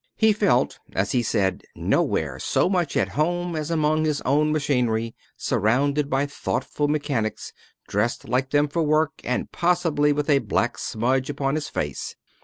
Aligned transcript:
He 0.15 0.33
felt, 0.33 0.79
as 0.93 1.11
he 1.11 1.21
said, 1.21 1.61
nowhere 1.75 2.39
so 2.39 2.67
much 2.67 2.97
at 2.97 3.09
home 3.09 3.55
as 3.55 3.69
among 3.69 4.03
his 4.03 4.19
own 4.21 4.51
machinery, 4.51 5.13
surrounded 5.37 6.09
by 6.09 6.25
thoughtful 6.25 6.87
mechanics, 6.87 7.53
dressed 7.87 8.27
like 8.27 8.49
them 8.49 8.67
for 8.67 8.81
work, 8.81 9.21
and 9.23 9.51
possibly 9.51 10.11
with 10.11 10.27
a 10.27 10.39
black 10.39 10.79
smudge 10.79 11.29
upon 11.29 11.53
his 11.53 11.69
face. 11.69 12.15